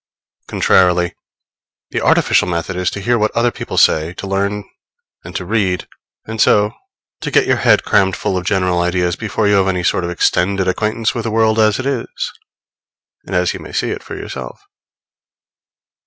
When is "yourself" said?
14.15-14.61